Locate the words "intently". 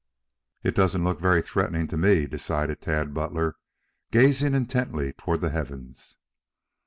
4.55-5.13